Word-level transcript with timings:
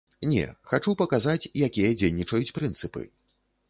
Не, 0.29 0.45
хачу 0.71 0.95
паказаць, 1.03 1.51
якія 1.69 1.95
дзейнічаюць 2.01 2.55
прынцыпы. 2.61 3.11